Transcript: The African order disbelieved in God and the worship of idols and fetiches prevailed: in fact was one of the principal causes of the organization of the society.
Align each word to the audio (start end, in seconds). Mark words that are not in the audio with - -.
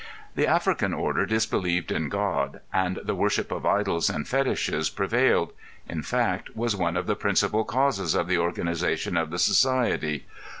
The 0.33 0.47
African 0.47 0.95
order 0.95 1.27
disbelieved 1.27 1.91
in 1.91 2.09
God 2.09 2.61
and 2.73 2.97
the 3.03 3.13
worship 3.13 3.51
of 3.51 3.67
idols 3.67 4.09
and 4.09 4.25
fetiches 4.27 4.89
prevailed: 4.89 5.53
in 5.87 6.01
fact 6.01 6.55
was 6.55 6.75
one 6.75 6.97
of 6.97 7.05
the 7.05 7.15
principal 7.15 7.63
causes 7.63 8.15
of 8.15 8.27
the 8.27 8.39
organization 8.39 9.15
of 9.15 9.29
the 9.29 9.37
society. 9.37 10.25